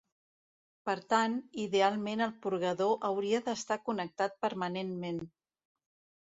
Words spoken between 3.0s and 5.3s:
hauria d'estar connectat permanentment.